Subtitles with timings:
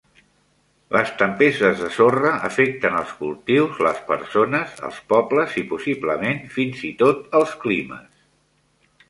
[0.95, 6.93] Les tempestes de sorra afecten els cultius, les persones, els pobles i possiblement fins i
[7.05, 8.11] tot els climes.